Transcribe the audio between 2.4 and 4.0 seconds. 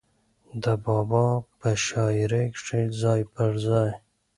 کښې ځای پۀ ځای